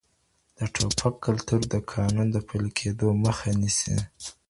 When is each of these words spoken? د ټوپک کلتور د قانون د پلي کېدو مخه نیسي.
د 0.57 0.59
ټوپک 0.75 1.13
کلتور 1.25 1.61
د 1.73 1.75
قانون 1.91 2.27
د 2.31 2.37
پلي 2.47 2.71
کېدو 2.79 3.07
مخه 3.23 3.49
نیسي. 3.61 3.97